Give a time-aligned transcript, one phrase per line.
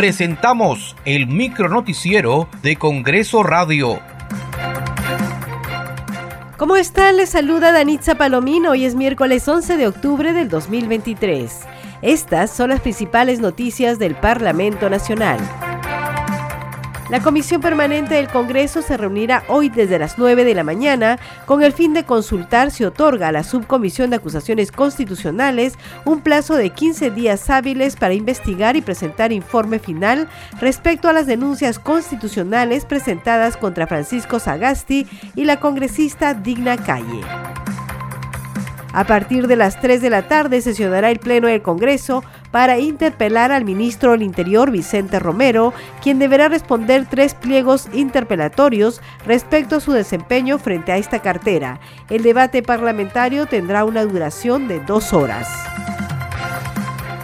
[0.00, 4.00] presentamos el micronoticiero de Congreso Radio.
[6.56, 7.18] ¿Cómo están?
[7.18, 8.70] Les saluda Danitza Palomino.
[8.70, 11.54] Hoy es miércoles 11 de octubre del 2023.
[12.00, 15.38] Estas son las principales noticias del Parlamento Nacional.
[17.10, 21.64] La Comisión Permanente del Congreso se reunirá hoy desde las 9 de la mañana con
[21.64, 25.74] el fin de consultar si otorga a la Subcomisión de Acusaciones Constitucionales
[26.04, 30.28] un plazo de 15 días hábiles para investigar y presentar informe final
[30.60, 37.22] respecto a las denuncias constitucionales presentadas contra Francisco Sagasti y la congresista Digna Calle.
[38.92, 43.52] A partir de las 3 de la tarde sesionará el Pleno del Congreso para interpelar
[43.52, 45.72] al ministro del Interior Vicente Romero,
[46.02, 51.80] quien deberá responder tres pliegos interpelatorios respecto a su desempeño frente a esta cartera.
[52.08, 55.48] El debate parlamentario tendrá una duración de dos horas.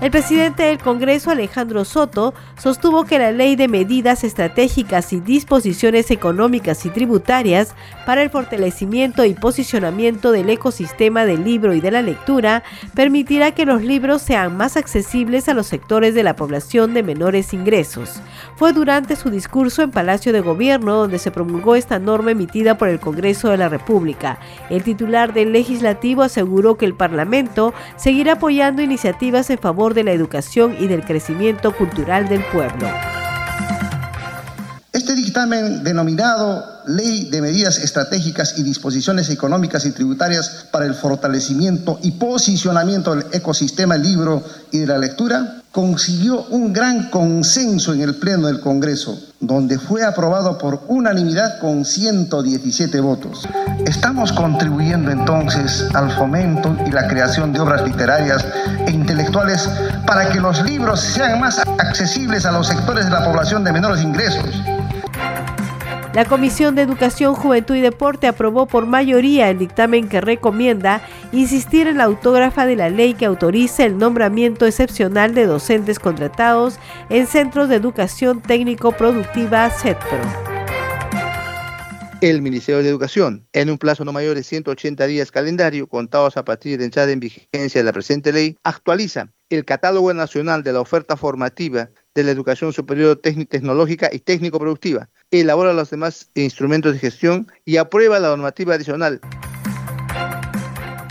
[0.00, 6.10] El presidente del Congreso, Alejandro Soto, sostuvo que la Ley de Medidas Estratégicas y Disposiciones
[6.10, 7.74] Económicas y Tributarias
[8.06, 12.62] para el fortalecimiento y posicionamiento del ecosistema del libro y de la lectura
[12.94, 17.52] permitirá que los libros sean más accesibles a los sectores de la población de menores
[17.52, 18.22] ingresos.
[18.60, 22.90] Fue durante su discurso en Palacio de Gobierno donde se promulgó esta norma emitida por
[22.90, 24.38] el Congreso de la República.
[24.68, 30.12] El titular del legislativo aseguró que el Parlamento seguirá apoyando iniciativas en favor de la
[30.12, 32.86] educación y del crecimiento cultural del pueblo.
[35.30, 42.10] Dictamen denominado Ley de Medidas Estratégicas y Disposiciones Económicas y Tributarias para el Fortalecimiento y
[42.10, 44.42] Posicionamiento del Ecosistema del Libro
[44.72, 50.04] y de la Lectura consiguió un gran consenso en el Pleno del Congreso, donde fue
[50.04, 53.48] aprobado por unanimidad con 117 votos.
[53.86, 58.44] Estamos contribuyendo entonces al fomento y la creación de obras literarias
[58.84, 59.68] e intelectuales
[60.08, 64.02] para que los libros sean más accesibles a los sectores de la población de menores
[64.02, 64.44] ingresos
[66.14, 71.02] la Comisión de Educación, Juventud y Deporte aprobó por mayoría el dictamen que recomienda
[71.32, 76.78] insistir en la autógrafa de la ley que autoriza el nombramiento excepcional de docentes contratados
[77.10, 80.50] en centros de educación técnico-productiva CETPRO
[82.20, 86.44] el Ministerio de Educación, en un plazo no mayor de 180 días calendario, contados a
[86.44, 90.80] partir de entrada en vigencia de la presente ley, actualiza el catálogo nacional de la
[90.80, 97.46] oferta formativa de la educación superior tecnológica y técnico-productiva, elabora los demás instrumentos de gestión
[97.64, 99.20] y aprueba la normativa adicional.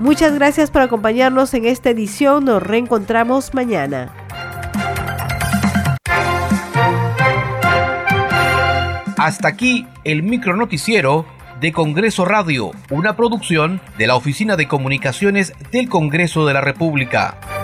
[0.00, 2.44] Muchas gracias por acompañarnos en esta edición.
[2.44, 4.14] Nos reencontramos mañana.
[9.16, 11.26] Hasta aquí el micro noticiero
[11.60, 17.55] de Congreso Radio, una producción de la Oficina de Comunicaciones del Congreso de la República.